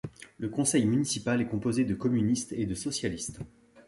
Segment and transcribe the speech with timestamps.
[0.39, 3.37] Le conseil municipal est composé de communistes et de socialistes.